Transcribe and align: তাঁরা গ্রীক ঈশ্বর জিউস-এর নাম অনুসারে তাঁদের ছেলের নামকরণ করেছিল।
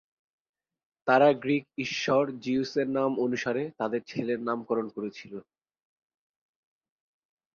তাঁরা 1.07 1.29
গ্রীক 1.41 1.63
ঈশ্বর 1.77 2.23
জিউস-এর 2.41 2.87
নাম 2.89 3.11
অনুসারে 3.19 3.63
তাঁদের 3.79 4.01
ছেলের 4.07 4.39
নামকরণ 4.39 4.87
করেছিল। 4.95 5.33